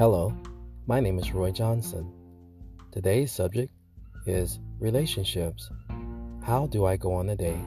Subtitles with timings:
[0.00, 0.32] Hello,
[0.86, 2.10] my name is Roy Johnson.
[2.90, 3.70] Today's subject
[4.24, 5.68] is relationships.
[6.42, 7.58] How do I go on a date?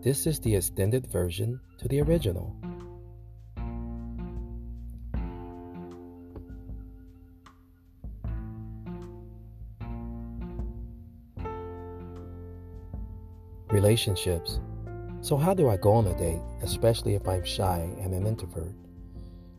[0.00, 2.56] This is the extended version to the original.
[13.68, 14.60] Relationships.
[15.20, 18.72] So, how do I go on a date, especially if I'm shy and an introvert?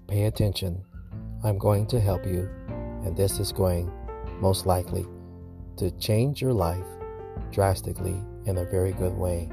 [0.08, 0.84] Pay attention.
[1.46, 2.50] I'm going to help you,
[3.04, 3.92] and this is going,
[4.42, 5.06] most likely,
[5.78, 6.88] to change your life
[7.52, 9.48] drastically in a very good way.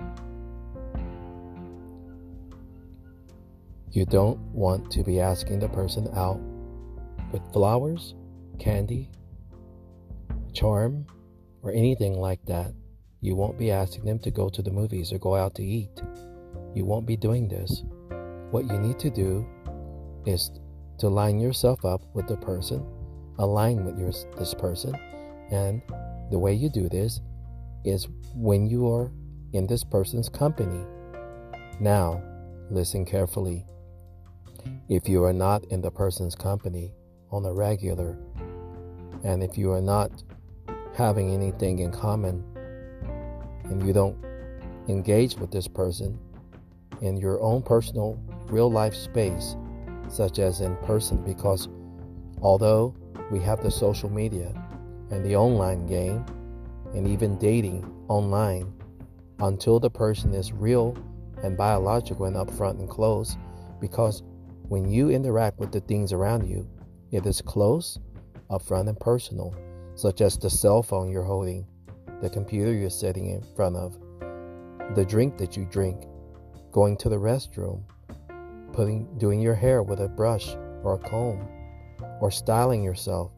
[3.90, 6.40] You don't want to be asking the person out
[7.30, 8.14] with flowers,
[8.58, 9.10] candy,
[10.54, 11.04] charm,
[11.62, 12.72] or anything like that.
[13.20, 16.02] You won't be asking them to go to the movies or go out to eat.
[16.74, 17.82] You won't be doing this.
[18.50, 19.46] What you need to do
[20.24, 20.50] is
[20.98, 22.86] to line yourself up with the person,
[23.38, 24.94] align with your, this person,
[25.50, 25.82] and
[26.30, 27.20] the way you do this
[27.84, 29.10] is when you are
[29.52, 30.84] in this person's company.
[31.80, 32.22] Now,
[32.70, 33.66] listen carefully.
[34.88, 36.92] If you are not in the person's company
[37.30, 38.16] on a regular,
[39.24, 40.10] and if you are not
[40.94, 42.44] having anything in common,
[43.64, 44.16] and you don't
[44.88, 46.18] engage with this person
[47.00, 49.56] in your own personal real life space,
[50.12, 51.68] such as in person, because
[52.42, 52.94] although
[53.30, 54.52] we have the social media
[55.10, 56.24] and the online game,
[56.94, 58.70] and even dating online,
[59.40, 60.96] until the person is real
[61.42, 63.36] and biological and upfront and close,
[63.80, 64.22] because
[64.68, 66.68] when you interact with the things around you,
[67.10, 67.98] it is close,
[68.50, 69.54] upfront, and personal,
[69.94, 71.66] such as the cell phone you're holding,
[72.20, 73.98] the computer you're sitting in front of,
[74.94, 76.04] the drink that you drink,
[76.70, 77.82] going to the restroom,
[78.72, 81.46] putting doing your hair with a brush or a comb,
[82.20, 83.30] or styling yourself.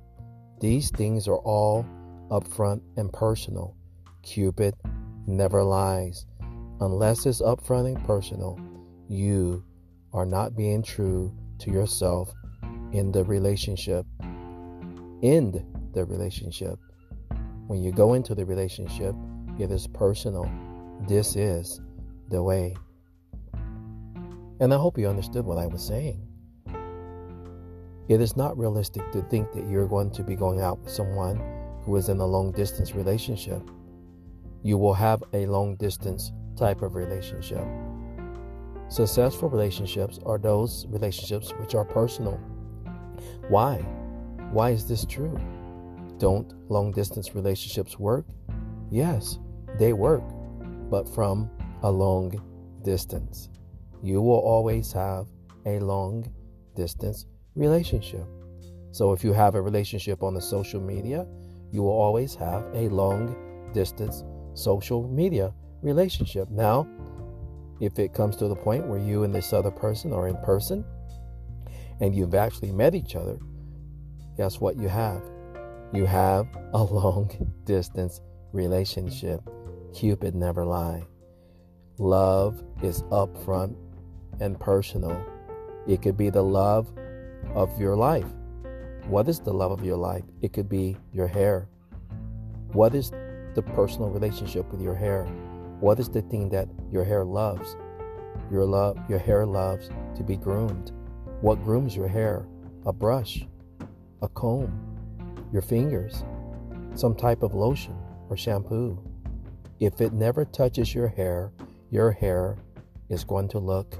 [0.60, 1.84] These things are all
[2.30, 3.76] upfront and personal.
[4.22, 4.74] Cupid
[5.26, 6.26] never lies.
[6.80, 8.58] Unless it's upfront and personal,
[9.08, 9.64] you
[10.12, 12.32] are not being true to yourself
[12.92, 14.06] in the relationship.
[15.22, 16.78] End the relationship.
[17.66, 19.14] When you go into the relationship,
[19.58, 20.50] it is personal.
[21.08, 21.80] This is
[22.30, 22.74] the way.
[24.64, 26.26] And I hope you understood what I was saying.
[28.08, 31.38] It is not realistic to think that you're going to be going out with someone
[31.82, 33.60] who is in a long distance relationship.
[34.62, 37.62] You will have a long distance type of relationship.
[38.88, 42.40] Successful relationships are those relationships which are personal.
[43.48, 43.76] Why?
[44.50, 45.38] Why is this true?
[46.16, 48.24] Don't long distance relationships work?
[48.90, 49.38] Yes,
[49.78, 50.24] they work,
[50.88, 51.50] but from
[51.82, 52.42] a long
[52.82, 53.50] distance.
[54.04, 55.28] You will always have
[55.64, 56.30] a long
[56.76, 58.26] distance relationship.
[58.90, 61.26] So if you have a relationship on the social media,
[61.72, 63.34] you will always have a long
[63.72, 64.22] distance
[64.52, 66.50] social media relationship.
[66.50, 66.86] Now,
[67.80, 70.84] if it comes to the point where you and this other person are in person
[72.02, 73.38] and you've actually met each other,
[74.36, 75.22] guess what you have?
[75.94, 77.30] You have a long
[77.64, 78.20] distance
[78.52, 79.40] relationship.
[79.94, 81.04] Cupid never lie.
[81.96, 83.76] Love is upfront
[84.40, 85.24] and personal.
[85.86, 86.90] It could be the love
[87.54, 88.26] of your life.
[89.06, 90.24] What is the love of your life?
[90.40, 91.68] It could be your hair.
[92.72, 93.12] What is
[93.54, 95.24] the personal relationship with your hair?
[95.80, 97.76] What is the thing that your hair loves?
[98.50, 100.92] Your love your hair loves to be groomed.
[101.40, 102.46] What grooms your hair?
[102.86, 103.46] A brush,
[104.22, 104.72] a comb,
[105.52, 106.24] your fingers,
[106.94, 107.96] some type of lotion
[108.28, 108.98] or shampoo.
[109.80, 111.52] If it never touches your hair,
[111.90, 112.56] your hair
[113.08, 113.98] is going to look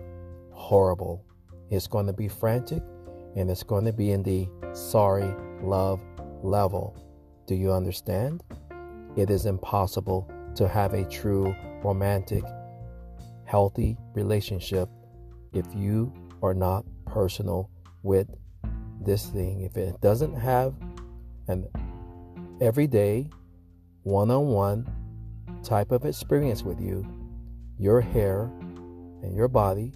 [0.54, 1.24] horrible.
[1.70, 2.82] It's going to be frantic
[3.36, 6.02] and it's going to be in the sorry love
[6.42, 6.96] level.
[7.46, 8.42] Do you understand?
[9.16, 12.44] It is impossible to have a true romantic,
[13.44, 14.88] healthy relationship
[15.52, 16.12] if you
[16.42, 17.70] are not personal
[18.02, 18.28] with
[19.00, 19.62] this thing.
[19.62, 20.74] If it doesn't have
[21.48, 21.66] an
[22.60, 23.28] everyday,
[24.02, 24.90] one on one
[25.62, 27.06] type of experience with you,
[27.78, 28.50] your hair
[29.22, 29.92] and your body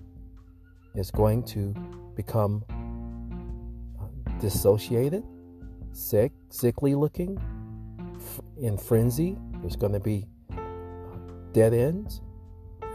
[0.94, 1.75] is going to
[2.17, 2.64] become
[4.00, 4.05] uh,
[4.40, 5.23] dissociated,
[5.93, 7.40] sick, sickly looking,
[8.61, 9.37] in frenzy.
[9.61, 10.56] There's going to be uh,
[11.52, 12.20] dead ends,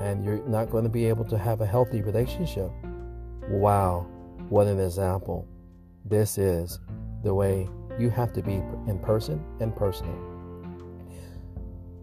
[0.02, 2.72] and you're not going to be able to have a healthy relationship.
[3.50, 4.08] Wow,
[4.50, 5.48] what an example.
[6.06, 6.80] This is
[7.24, 7.70] the way
[8.00, 8.56] you have to be
[8.88, 10.18] in person and personal.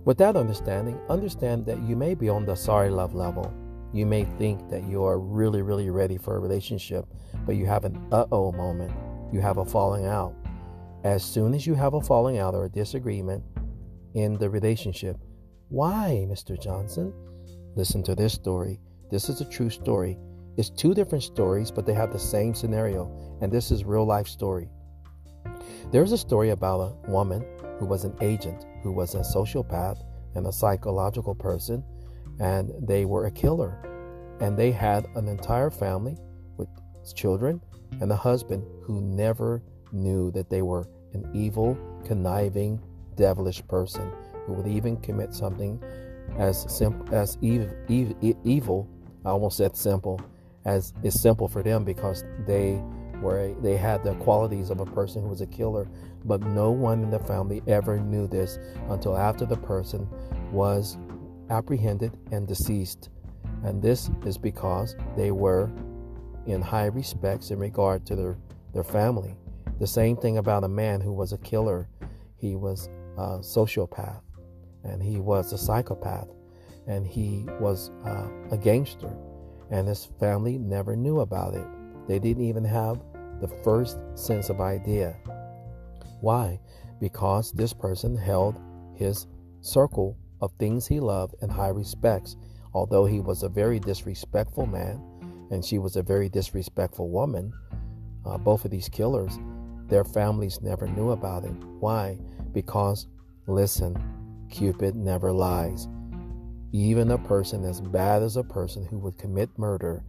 [0.05, 3.53] With that understanding, understand that you may be on the sorry love level.
[3.93, 7.07] You may think that you are really, really ready for a relationship,
[7.47, 8.93] but you have an uh oh moment
[9.33, 10.35] you have a falling out.
[11.05, 13.43] As soon as you have a falling out or a disagreement
[14.15, 15.17] in the relationship,
[15.69, 16.61] why, Mr.
[16.61, 17.13] Johnson?
[17.77, 18.81] Listen to this story.
[19.11, 20.19] This is a true story.
[20.57, 23.11] It's two different stories, but they have the same scenario,
[23.41, 24.69] and this is real life story.
[25.93, 27.45] There's a story about a woman
[27.79, 30.03] who was an agent, who was a sociopath
[30.35, 31.85] and a psychological person,
[32.41, 33.79] and they were a killer.
[34.41, 36.17] And they had an entire family
[36.57, 36.69] with
[37.15, 37.61] children
[38.01, 42.81] and a husband who never knew that they were an evil, conniving,
[43.17, 44.11] devilish person
[44.47, 45.83] who would even commit something
[46.39, 47.69] as simple as evil,
[48.45, 48.89] evil.
[49.25, 50.21] I almost said simple,
[50.65, 52.83] as is simple for them because they
[53.21, 55.89] were they had the qualities of a person who was a killer,
[56.25, 58.59] but no one in the family ever knew this
[58.89, 60.09] until after the person
[60.53, 60.97] was
[61.51, 63.11] apprehended and deceased.
[63.65, 65.71] And this is because they were
[66.47, 68.39] in high respects in regard to their,
[68.73, 69.37] their family.
[69.79, 71.89] The same thing about a man who was a killer.
[72.37, 72.89] He was
[73.19, 74.23] a sociopath
[74.85, 76.29] and he was a psychopath
[76.87, 79.15] and he was uh, a gangster.
[79.71, 81.67] And his family never knew about it.
[82.09, 83.01] They didn't even have
[83.41, 85.17] the first sense of idea.
[86.21, 86.61] Why?
[87.01, 88.61] Because this person held
[88.95, 89.27] his
[89.61, 92.37] circle of things he loved in high respects.
[92.73, 95.03] Although he was a very disrespectful man
[95.51, 97.53] and she was a very disrespectful woman,
[98.25, 99.39] uh, both of these killers,
[99.89, 101.55] their families never knew about it.
[101.81, 102.19] Why?
[102.53, 103.09] Because,
[103.47, 103.97] listen,
[104.51, 105.89] Cupid never lies.
[106.73, 110.05] Even a person as bad as a person who would commit murder,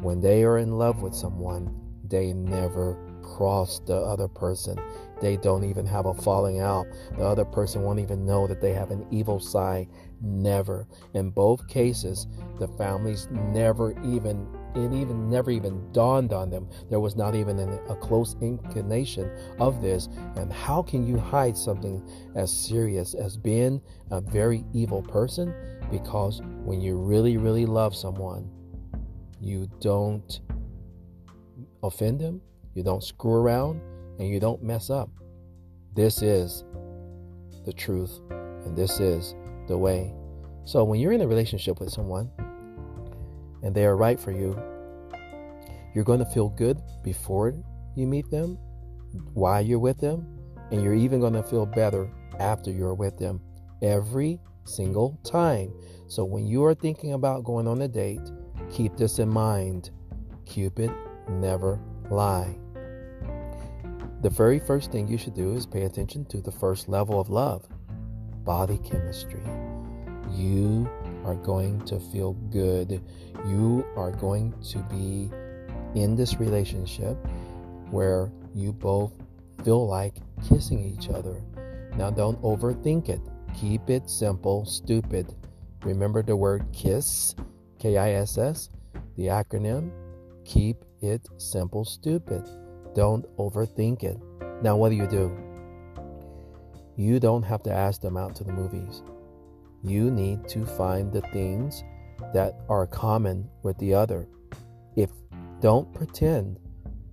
[0.00, 1.74] when they are in love with someone,
[2.04, 4.78] they never cross the other person.
[5.20, 6.86] They don't even have a falling out.
[7.16, 9.88] The other person won't even know that they have an evil side.
[10.20, 10.86] Never.
[11.14, 12.26] In both cases,
[12.58, 16.68] the families never even it even never even dawned on them.
[16.90, 19.30] There was not even an, a close inclination
[19.60, 20.08] of this.
[20.34, 22.02] And how can you hide something
[22.34, 23.80] as serious as being
[24.10, 25.54] a very evil person?
[25.92, 28.50] Because when you really, really love someone,
[29.40, 30.40] you don't
[31.82, 32.40] offend them,
[32.74, 33.80] you don't screw around,
[34.18, 35.10] and you don't mess up.
[35.94, 36.64] This is
[37.64, 39.34] the truth, and this is
[39.68, 40.14] the way.
[40.64, 42.30] So when you're in a relationship with someone,
[43.62, 44.60] and they are right for you,
[45.94, 47.54] you're going to feel good before
[47.94, 48.58] you meet them,
[49.32, 50.26] while you're with them,
[50.70, 52.10] and you're even going to feel better
[52.40, 53.40] after you're with them
[53.82, 55.72] every single time.
[56.08, 58.20] So when you are thinking about going on a date,
[58.70, 59.90] keep this in mind.
[60.46, 60.92] Cupid
[61.28, 61.80] never
[62.10, 62.58] lie.
[64.24, 67.28] The very first thing you should do is pay attention to the first level of
[67.28, 67.68] love
[68.42, 69.42] body chemistry.
[70.32, 70.88] You
[71.26, 73.02] are going to feel good.
[73.46, 75.30] You are going to be
[75.94, 77.18] in this relationship
[77.90, 79.12] where you both
[79.62, 80.14] feel like
[80.48, 81.42] kissing each other.
[81.98, 83.20] Now, don't overthink it.
[83.54, 85.34] Keep it simple, stupid.
[85.82, 87.34] Remember the word KISS,
[87.78, 88.70] K I S S,
[89.18, 89.90] the acronym?
[90.46, 92.48] Keep it simple, stupid.
[92.94, 94.18] Don't overthink it.
[94.62, 95.36] Now, what do you do?
[96.96, 99.02] You don't have to ask them out to the movies.
[99.82, 101.82] You need to find the things
[102.32, 104.28] that are common with the other.
[104.96, 105.10] If
[105.60, 106.58] don't pretend,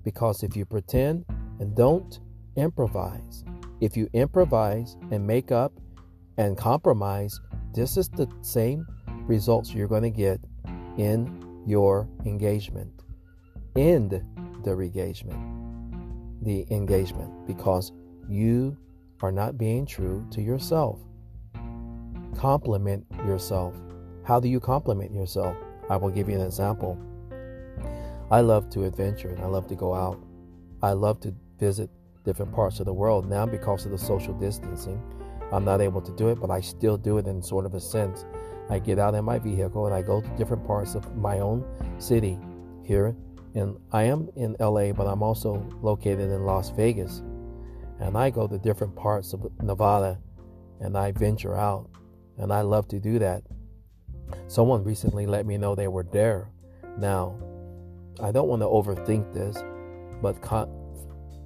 [0.04, 1.26] because if you pretend
[1.60, 2.20] and don't
[2.56, 3.44] improvise,
[3.80, 5.74] if you improvise and make up
[6.38, 7.40] and compromise,
[7.74, 8.86] this is the same
[9.26, 10.40] results you're going to get
[10.98, 12.92] in your engagement.
[13.76, 14.24] End
[14.64, 15.40] the engagement,
[16.42, 17.92] the engagement, because
[18.28, 18.78] you
[19.22, 21.00] are not being true to yourself.
[22.36, 23.76] Compliment yourself.
[24.24, 25.56] How do you compliment yourself?
[25.90, 26.98] I will give you an example.
[28.32, 30.20] I love to adventure and I love to go out.
[30.82, 31.90] I love to visit
[32.24, 33.30] different parts of the world.
[33.30, 35.02] Now, because of the social distancing,
[35.52, 37.80] I'm not able to do it, but I still do it in sort of a
[37.80, 38.26] sense.
[38.70, 41.66] I get out in my vehicle and I go to different parts of my own
[42.00, 42.40] city
[42.84, 43.16] here.
[43.54, 47.22] And I am in LA, but I'm also located in Las Vegas.
[48.00, 50.20] And I go to different parts of Nevada
[50.80, 51.90] and I venture out.
[52.38, 53.44] And I love to do that.
[54.48, 56.50] Someone recently let me know they were there.
[56.98, 57.38] Now,
[58.22, 59.62] I don't want to overthink this,
[60.22, 60.70] but con-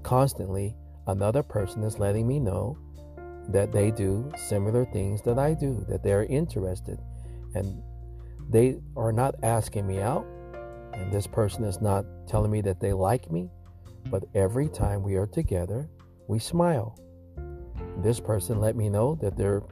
[0.03, 0.75] constantly
[1.07, 2.77] another person is letting me know
[3.49, 6.99] that they do similar things that I do, that they're interested.
[7.53, 7.81] And
[8.49, 10.25] they are not asking me out,
[10.95, 13.49] and this person is not telling me that they like me,
[14.09, 15.89] but every time we are together,
[16.27, 16.97] we smile.
[17.97, 19.63] This person let me know that they're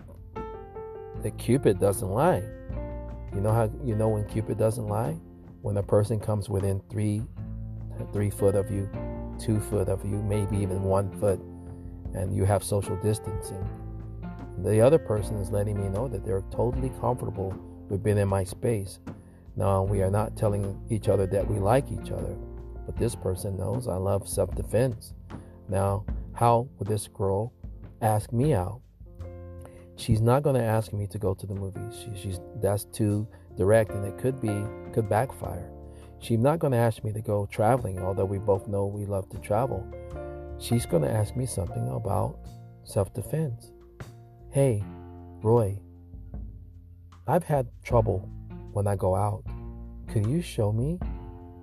[1.22, 2.44] that Cupid doesn't lie.
[3.34, 5.18] You know how you know when Cupid doesn't lie?
[5.62, 7.24] When a person comes within three
[8.12, 8.90] three foot of you,
[9.40, 11.40] two foot of you, maybe even one foot,
[12.14, 13.68] and you have social distancing.
[14.64, 17.56] The other person is letting me know that they're totally comfortable
[17.90, 19.00] with being in my space.
[19.56, 22.36] Now, we are not telling each other that we like each other,
[22.86, 25.14] but this person knows I love self defense.
[25.70, 27.54] Now, how would this girl
[28.02, 28.82] ask me out?
[29.96, 31.94] She's not going to ask me to go to the movies.
[32.04, 35.70] She, she's that's too direct, and it could be could backfire.
[36.20, 39.30] She's not going to ask me to go traveling, although we both know we love
[39.30, 39.86] to travel.
[40.58, 42.40] She's going to ask me something about
[42.86, 43.72] self defense.
[44.52, 44.84] Hey,
[45.44, 45.80] Roy,
[47.28, 48.30] I've had trouble
[48.74, 49.44] when I go out.
[50.10, 51.00] Could you show me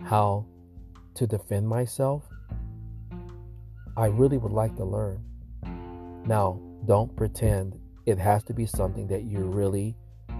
[0.04, 0.46] how
[1.14, 2.24] to defend myself?
[3.96, 5.22] I really would like to learn.
[6.24, 9.96] Now, don't pretend it has to be something that you really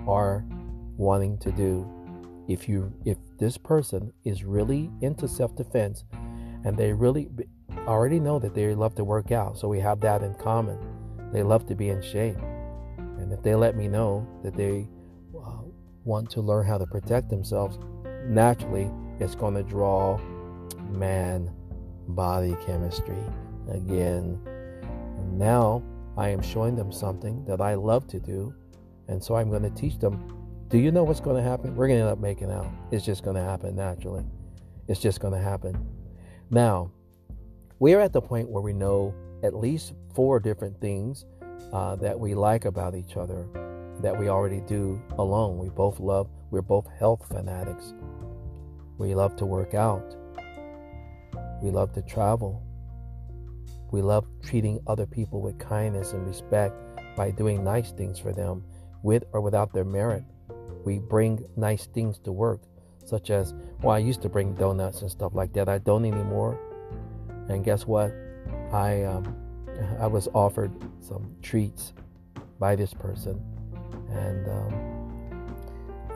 [0.06, 0.44] are
[0.96, 1.88] wanting to do.
[2.48, 6.04] If you if this person is really into self-defense
[6.64, 7.28] and they really
[7.86, 10.78] already know that they love to work out, so we have that in common.
[11.32, 12.38] They love to be in shape.
[12.96, 14.88] And if they let me know that they
[16.04, 17.78] want to learn how to protect themselves,
[18.26, 18.90] naturally
[19.20, 20.18] it's going to draw
[20.90, 21.50] man
[22.08, 23.22] body chemistry
[23.70, 24.40] again.
[24.82, 25.82] And now
[26.16, 28.54] I am showing them something that I love to do.
[29.08, 30.36] And so I'm going to teach them.
[30.68, 31.76] Do you know what's going to happen?
[31.76, 32.66] We're going to end up making out.
[32.90, 34.24] It's just going to happen naturally.
[34.88, 35.86] It's just going to happen.
[36.50, 36.90] Now,
[37.78, 41.26] we are at the point where we know at least four different things
[41.72, 43.46] uh, that we like about each other
[44.02, 45.58] that we already do alone.
[45.58, 47.94] We both love, we're both health fanatics.
[48.98, 50.16] We love to work out.
[51.62, 52.62] We love to travel.
[53.90, 56.74] We love treating other people with kindness and respect
[57.16, 58.64] by doing nice things for them
[59.02, 60.24] with or without their merit.
[60.84, 62.60] We bring nice things to work,
[63.04, 65.68] such as, well, I used to bring donuts and stuff like that.
[65.68, 66.58] I don't anymore.
[67.48, 68.12] And guess what?
[68.72, 69.34] I um,
[70.00, 71.92] I was offered some treats
[72.58, 73.42] by this person,
[74.12, 74.90] and um,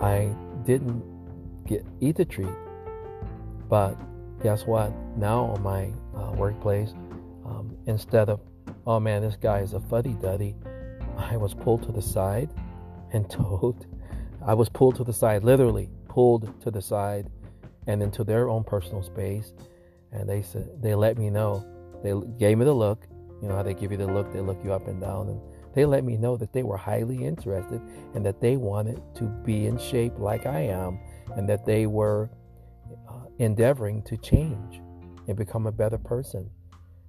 [0.00, 0.34] I
[0.64, 1.02] didn't
[1.66, 2.48] get eat the treat.
[3.68, 3.96] But
[4.42, 4.92] guess what?
[5.16, 6.92] Now on my uh, workplace,
[7.44, 8.40] um, instead of,
[8.86, 10.56] oh man, this guy is a fuddy duddy,
[11.16, 12.50] I was pulled to the side
[13.12, 13.86] and told,
[14.44, 17.30] I was pulled to the side, literally pulled to the side
[17.86, 19.52] and into their own personal space.
[20.12, 21.64] And they said, they let me know.
[22.02, 23.06] They gave me the look.
[23.42, 25.28] You know how they give you the look, they look you up and down.
[25.28, 25.40] And
[25.75, 27.81] they let me know that they were highly interested
[28.14, 30.99] and that they wanted to be in shape like I am
[31.37, 32.31] and that they were
[33.09, 34.81] uh, endeavoring to change
[35.26, 36.49] and become a better person.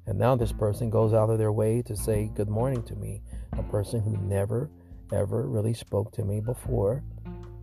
[0.08, 3.22] And now this person goes out of their way to say good morning to me,
[3.54, 4.70] a person who never,
[5.12, 7.04] ever really spoke to me before,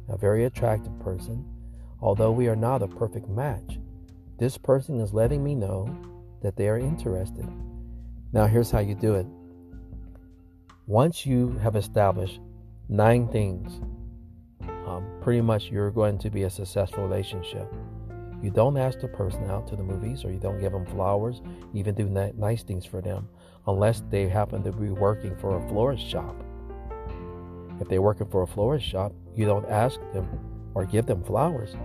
[0.08, 1.44] a very attractive person.
[2.00, 3.78] Although we are not a perfect match,
[4.38, 5.88] this person is letting me know
[6.42, 7.48] that they are interested.
[8.32, 9.26] Now, here's how you do it.
[10.88, 12.40] Once you have established
[12.88, 13.80] nine things,
[14.84, 17.72] um, pretty much you're going to be a successful relationship.
[18.42, 21.40] You don't ask the person out to the movies or you don't give them flowers,
[21.72, 23.28] even do nice things for them,
[23.68, 26.34] unless they happen to be working for a florist shop.
[27.80, 30.26] If they're working for a florist shop, you don't ask them
[30.74, 31.76] or give them flowers.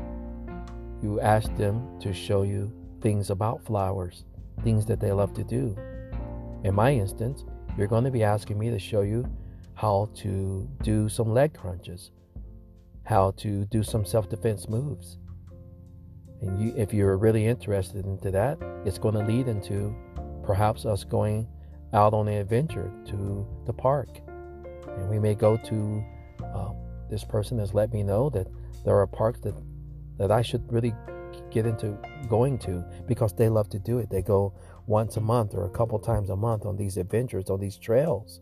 [1.03, 4.25] You ask them to show you things about flowers,
[4.63, 5.77] things that they love to do.
[6.63, 7.45] In my instance,
[7.77, 9.25] you're going to be asking me to show you
[9.75, 12.11] how to do some leg crunches,
[13.05, 15.17] how to do some self defense moves
[16.41, 19.95] and you, if you're really interested into that, it's going to lead into
[20.43, 21.47] perhaps us going
[21.93, 24.09] out on an adventure to the park.
[24.97, 26.03] And we may go to,
[26.43, 26.71] uh,
[27.09, 28.47] this person has let me know that
[28.85, 29.55] there are parks that,
[30.17, 30.93] that I should really
[31.57, 31.97] get into
[32.29, 34.09] going to because they love to do it.
[34.09, 34.53] They go
[34.85, 38.41] once a month or a couple times a month on these adventures, on these trails.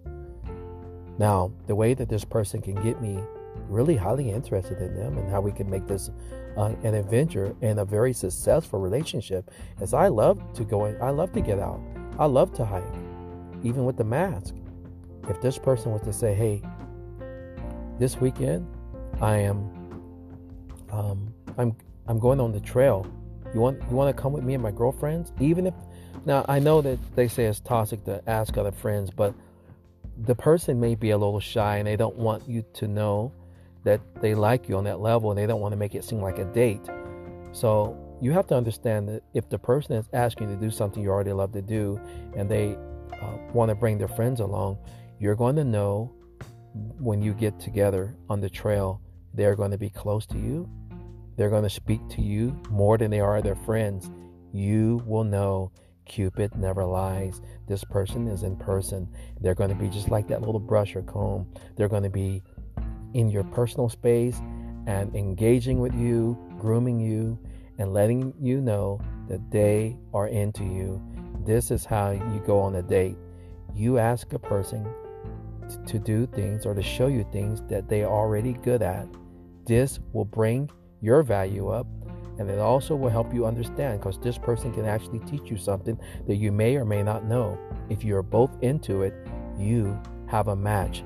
[1.18, 3.20] Now, the way that this person can get me
[3.70, 6.12] really highly interested in them and how we can make this
[6.58, 9.50] uh, an adventure and a very successful relationship.
[9.82, 11.82] is I love to go, in, I love to get out.
[12.20, 12.84] I love to hike,
[13.64, 14.56] even with the mask.
[15.30, 16.62] If this person was to say, "Hey,
[17.98, 18.68] this weekend,
[19.20, 19.58] I am,
[20.92, 21.76] um, I'm,
[22.08, 23.06] I'm going on the trail.
[23.54, 25.32] You want, you want to come with me and my girlfriends?
[25.40, 25.74] Even if,
[26.26, 29.34] now I know that they say it's toxic to ask other friends, but
[30.18, 33.32] the person may be a little shy and they don't want you to know
[33.84, 36.22] that they like you on that level and they don't want to make it seem
[36.22, 36.82] like a date.
[37.52, 41.04] So you have to understand that if the person is asking you to do something
[41.04, 42.00] you already love to do
[42.36, 42.78] and they
[43.22, 44.78] uh, want to bring their friends along,
[45.20, 46.14] you're going to know
[47.00, 49.02] when you get together on the trail,
[49.34, 50.70] they're going to be close to you.
[51.38, 54.10] They're going to speak to you more than they are their friends.
[54.52, 55.72] You will know
[56.06, 57.42] Cupid never lies.
[57.68, 59.08] This person is in person.
[59.42, 61.48] They're going to be just like that little brush or comb.
[61.76, 62.44] They're going to be
[63.14, 64.40] in your personal space
[64.88, 67.40] and engaging with you, grooming you,
[67.80, 71.02] and letting you know that they are into you.
[71.44, 73.18] This is how you go on a date.
[73.74, 74.88] You ask a person
[75.88, 79.08] to do things or to show you things that they are already good at.
[79.66, 80.70] This will bring
[81.06, 81.88] your value up
[82.38, 85.98] and it also will help you understand because this person can actually teach you something
[86.28, 87.58] that you may or may not know.
[87.90, 89.14] If you're both into it,
[89.58, 89.98] you
[90.28, 91.04] have a match.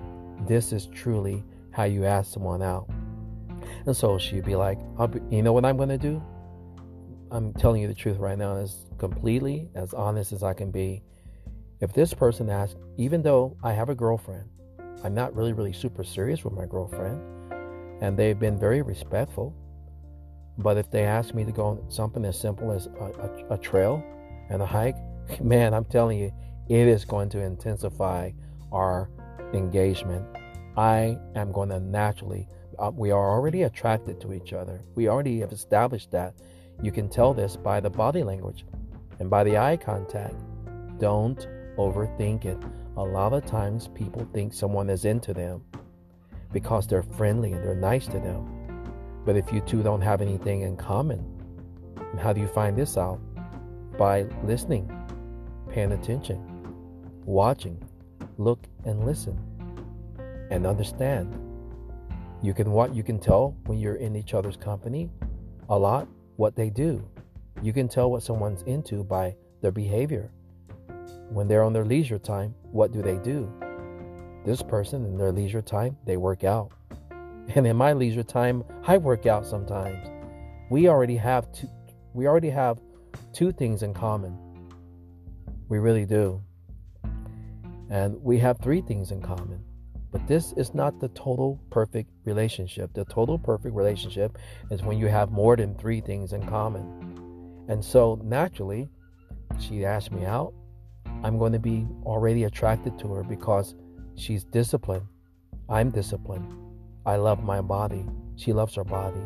[0.47, 2.89] This is truly how you ask someone out.
[3.85, 4.79] And so she'd be like,
[5.11, 6.21] be, You know what I'm going to do?
[7.31, 11.03] I'm telling you the truth right now, as completely as honest as I can be.
[11.79, 14.49] If this person asks, even though I have a girlfriend,
[15.03, 17.21] I'm not really, really super serious with my girlfriend,
[18.01, 19.55] and they've been very respectful.
[20.59, 23.57] But if they ask me to go on something as simple as a, a, a
[23.57, 24.03] trail
[24.49, 24.97] and a hike,
[25.41, 26.33] man, I'm telling you,
[26.67, 28.31] it is going to intensify
[28.71, 29.09] our
[29.53, 30.25] engagement.
[30.77, 32.47] I am going to naturally,
[32.77, 34.81] uh, we are already attracted to each other.
[34.95, 36.35] We already have established that.
[36.81, 38.65] You can tell this by the body language
[39.19, 40.35] and by the eye contact.
[40.99, 41.47] Don't
[41.77, 42.57] overthink it.
[42.97, 45.63] A lot of times people think someone is into them
[46.51, 48.58] because they're friendly and they're nice to them.
[49.25, 51.23] But if you two don't have anything in common,
[52.19, 53.19] how do you find this out?
[53.97, 54.89] By listening,
[55.69, 56.41] paying attention,
[57.25, 57.81] watching,
[58.37, 59.37] look and listen,
[60.49, 61.37] and understand.
[62.41, 65.09] You can what you can tell when you're in each other's company
[65.67, 66.07] a lot
[66.37, 67.05] what they do.
[67.61, 70.31] You can tell what someone's into by their behavior.
[71.29, 73.51] When they're on their leisure time, what do they do?
[74.45, 76.71] This person in their leisure time, they work out.
[77.55, 80.07] And in my leisure time, I work out sometimes.
[80.69, 81.69] We already have two
[82.13, 82.79] we already have
[83.33, 84.37] two things in common.
[85.67, 86.41] We really do.
[87.89, 89.63] And we have three things in common.
[90.11, 92.93] But this is not the total perfect relationship.
[92.93, 94.37] The total perfect relationship
[94.71, 97.65] is when you have more than three things in common.
[97.67, 98.89] And so naturally,
[99.59, 100.53] she asked me out.
[101.23, 103.75] I'm going to be already attracted to her because
[104.15, 105.05] she's disciplined.
[105.67, 106.68] I'm disciplined.
[107.05, 108.05] I love my body.
[108.35, 109.21] She loves her body.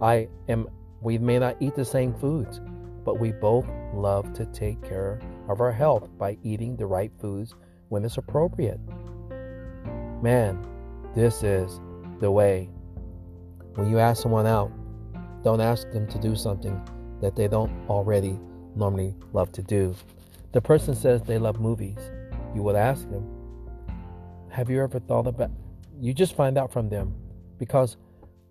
[0.00, 0.68] I am
[1.00, 2.60] we may not eat the same foods,
[3.04, 7.54] but we both love to take care of our health by eating the right foods
[7.88, 8.80] when it's appropriate.
[10.22, 10.66] Man,
[11.14, 11.80] this is
[12.18, 12.68] the way.
[13.74, 14.72] When you ask someone out,
[15.44, 16.80] don't ask them to do something
[17.20, 18.38] that they don't already
[18.74, 19.94] normally love to do.
[20.52, 21.98] The person says they love movies.
[22.54, 23.24] You would ask them,
[24.50, 25.50] Have you ever thought about
[26.00, 27.14] you just find out from them
[27.58, 27.96] because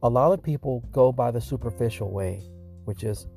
[0.03, 2.43] a lot of people go by the superficial way,
[2.85, 3.27] which is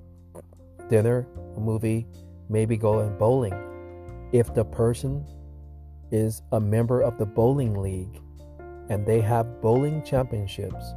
[0.88, 2.07] dinner, a movie,
[2.49, 3.55] maybe going bowling.
[4.33, 5.25] If the person
[6.11, 8.20] is a member of the bowling league
[8.88, 10.94] and they have bowling championships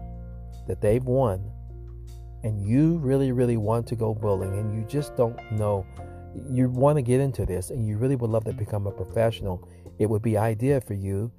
[0.67, 1.52] that they've won,
[2.43, 5.86] and you really, really want to go bowling and you just don't know,
[6.49, 9.69] you want to get into this and you really would love to become a professional,
[9.99, 11.32] it would be idea for you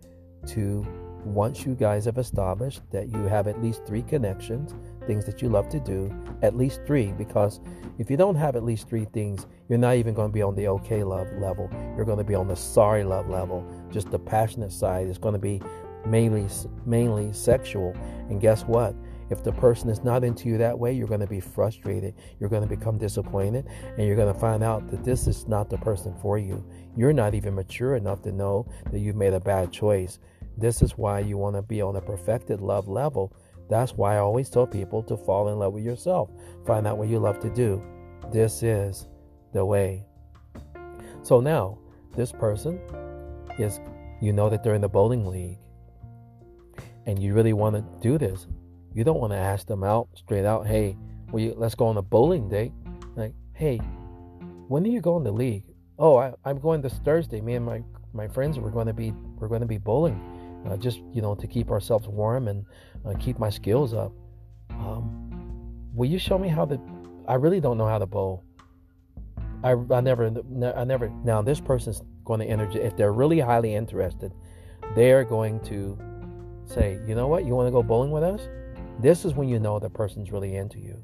[0.46, 0.86] to
[1.24, 4.74] once you guys have established that you have at least three connections,
[5.06, 7.60] things that you love to do, at least three, because
[7.98, 10.54] if you don't have at least three things, you're not even going to be on
[10.54, 11.68] the okay love level.
[11.96, 13.66] You're going to be on the sorry love level.
[13.90, 15.60] Just the passionate side is going to be
[16.06, 16.46] mainly
[16.84, 17.94] mainly sexual.
[18.28, 18.94] And guess what?
[19.30, 22.14] If the person is not into you that way, you're going to be frustrated.
[22.38, 25.70] You're going to become disappointed, and you're going to find out that this is not
[25.70, 26.62] the person for you.
[26.94, 30.18] You're not even mature enough to know that you've made a bad choice.
[30.56, 33.32] This is why you want to be on a perfected love level.
[33.68, 36.30] That's why I always tell people to fall in love with yourself.
[36.66, 37.82] Find out what you love to do.
[38.32, 39.08] This is
[39.52, 40.04] the way.
[41.22, 41.78] So now,
[42.14, 42.78] this person
[43.58, 43.80] is,
[44.20, 45.58] you know that they're in the bowling league,
[47.06, 48.46] and you really want to do this.
[48.92, 50.96] You don't want to ask them out straight out, hey,
[51.32, 52.72] well, you, let's go on a bowling date.
[53.16, 53.78] Like, hey,
[54.68, 55.64] when are you going to the league?
[55.98, 57.40] Oh, I, I'm going this Thursday.
[57.40, 57.82] Me and my
[58.14, 60.33] my friends we're going to be we're going to be bowling
[60.68, 62.64] uh, just you know to keep ourselves warm and
[63.04, 64.12] uh, keep my skills up.
[64.70, 66.80] Um, will you show me how to?
[67.28, 68.44] I really don't know how to bowl.
[69.62, 70.30] I, I never
[70.76, 74.32] I never now this person's going to enter if they're really highly interested,
[74.94, 75.98] they're going to
[76.66, 78.48] say, you know what, you want to go bowling with us?
[79.00, 81.02] This is when you know the person's really into you.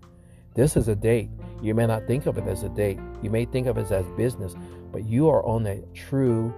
[0.55, 1.31] This is a date.
[1.62, 2.99] You may not think of it as a date.
[3.23, 4.55] You may think of it as business,
[4.92, 6.53] but you are on a true,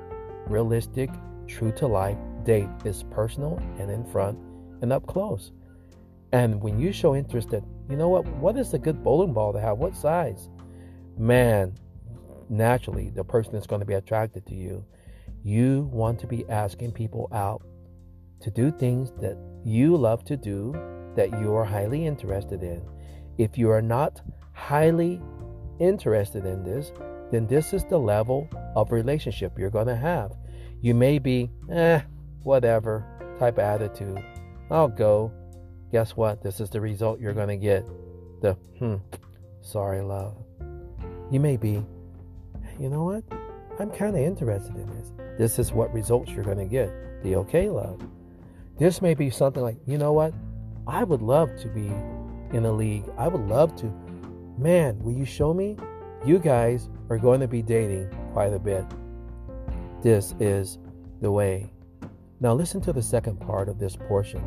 [0.46, 1.10] realistic,
[1.46, 4.38] true to life date is personal and in front
[4.80, 5.52] and up close.
[6.32, 9.52] And when you show interest that, you know what, what is a good bowling ball
[9.52, 9.78] to have?
[9.78, 10.48] What size?
[11.18, 11.74] Man,
[12.48, 14.84] naturally the person is going to be attracted to you.
[15.44, 17.62] You want to be asking people out
[18.40, 20.72] to do things that you love to do,
[21.16, 22.82] that you are highly interested in.
[23.38, 24.20] If you are not
[24.52, 25.20] highly
[25.78, 26.92] interested in this,
[27.30, 30.32] then this is the level of relationship you're going to have.
[30.80, 32.00] You may be, eh,
[32.44, 33.04] whatever
[33.38, 34.22] type of attitude.
[34.70, 35.32] I'll go.
[35.90, 36.42] Guess what?
[36.42, 37.86] This is the result you're going to get.
[38.40, 38.96] The, hmm,
[39.60, 40.36] sorry, love.
[41.30, 41.84] You may be,
[42.78, 43.24] you know what?
[43.78, 45.12] I'm kind of interested in this.
[45.38, 46.90] This is what results you're going to get.
[47.22, 48.00] The okay love.
[48.78, 50.34] This may be something like, you know what?
[50.86, 51.86] I would love to be
[52.56, 53.04] in a league.
[53.16, 53.86] I would love to.
[54.58, 55.76] Man, will you show me?
[56.24, 58.84] You guys are going to be dating quite a bit.
[60.02, 60.78] This is
[61.20, 61.72] the way.
[62.42, 64.44] Now, listen to the second part of this portion.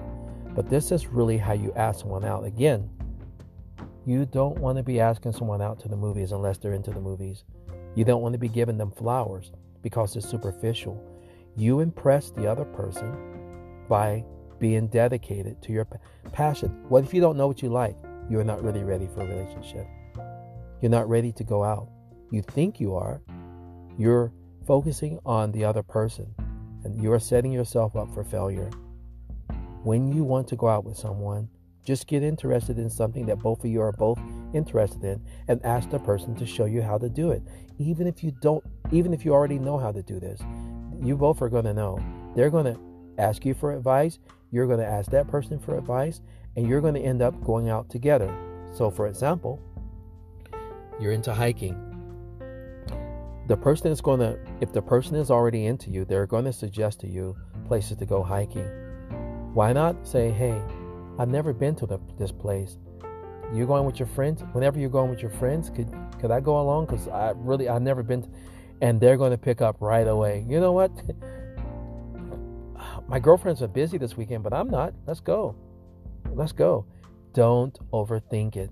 [0.53, 2.43] But this is really how you ask someone out.
[2.43, 2.89] Again,
[4.05, 6.99] you don't want to be asking someone out to the movies unless they're into the
[6.99, 7.45] movies.
[7.95, 11.01] You don't want to be giving them flowers because it's superficial.
[11.55, 13.15] You impress the other person
[13.87, 14.25] by
[14.59, 15.87] being dedicated to your
[16.33, 16.83] passion.
[16.89, 17.95] What if you don't know what you like?
[18.29, 19.87] You're not really ready for a relationship.
[20.81, 21.87] You're not ready to go out.
[22.29, 23.21] You think you are.
[23.97, 24.33] You're
[24.67, 26.35] focusing on the other person
[26.85, 28.69] and you are setting yourself up for failure.
[29.83, 31.49] When you want to go out with someone,
[31.83, 34.19] just get interested in something that both of you are both
[34.53, 37.43] interested in and ask the person to show you how to do it.
[37.77, 40.41] Even if you don't, even if you already know how to do this,
[41.01, 41.99] you both are going to know.
[42.35, 42.79] They're going to
[43.17, 44.19] ask you for advice,
[44.51, 46.21] you're going to ask that person for advice,
[46.55, 48.33] and you're going to end up going out together.
[48.73, 49.59] So, for example,
[50.99, 51.94] you're into hiking.
[53.47, 56.53] The person is going to, if the person is already into you, they're going to
[56.53, 58.67] suggest to you places to go hiking.
[59.53, 60.59] Why not say, hey,
[61.19, 62.77] I've never been to the, this place.
[63.53, 64.43] You're going with your friends.
[64.53, 66.87] Whenever you're going with your friends, could could I go along?
[66.87, 68.29] Because I really I've never been, to,
[68.81, 70.43] and they're going to pick up right away.
[70.49, 70.91] You know what?
[73.07, 74.93] My girlfriends are busy this weekend, but I'm not.
[75.05, 75.55] Let's go.
[76.33, 76.87] Let's go.
[77.33, 78.71] Don't overthink it.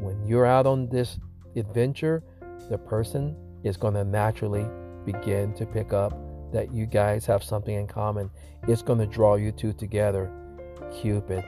[0.00, 1.20] When you're out on this
[1.54, 2.24] adventure,
[2.68, 4.66] the person is going to naturally
[5.04, 6.16] begin to pick up
[6.52, 8.30] that you guys have something in common.
[8.68, 10.30] It's going to draw you two together.
[11.00, 11.44] Cupid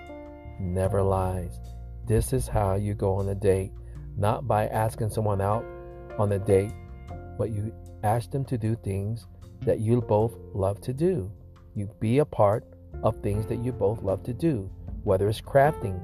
[0.58, 1.60] never lies.
[2.06, 3.72] This is how you go on a date,
[4.16, 5.64] not by asking someone out
[6.18, 6.72] on a date,
[7.38, 9.26] but you ask them to do things
[9.62, 11.30] that you both love to do.
[11.74, 12.64] You be a part
[13.02, 14.70] of things that you both love to do,
[15.04, 16.02] whether it's crafting,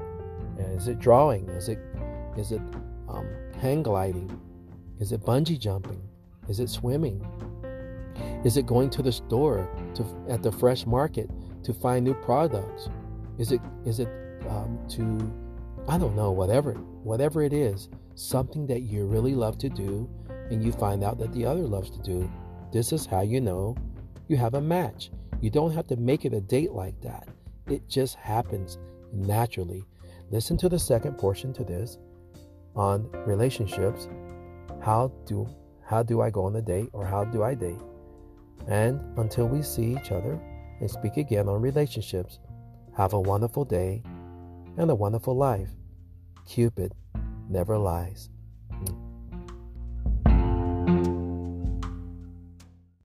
[0.59, 1.79] is it drawing, is it
[2.37, 2.61] is it
[3.09, 4.31] um, hang gliding,
[5.03, 6.01] is it bungee jumping,
[6.49, 7.27] is it swimming,
[8.45, 11.29] is it going to the store to at the fresh market
[11.65, 12.89] to find new products,
[13.37, 14.09] is it is it
[14.49, 15.03] um, to
[15.89, 20.09] I don't know whatever whatever it is something that you really love to do
[20.51, 22.31] and you find out that the other loves to do.
[22.73, 23.75] This is how you know
[24.29, 25.11] you have a match.
[25.41, 27.27] You don't have to make it a date like that.
[27.67, 28.79] It just happens
[29.13, 29.85] naturally.
[30.31, 31.99] Listen to the second portion to this
[32.77, 34.09] on relationships.
[34.83, 35.49] How do
[35.85, 37.79] how do I go on a date or how do I date?
[38.67, 40.41] And until we see each other
[40.81, 42.41] and speak again on relationships,
[42.97, 44.03] have a wonderful day
[44.77, 45.71] and a wonderful life.
[46.47, 46.95] Cupid
[47.49, 48.32] never lies.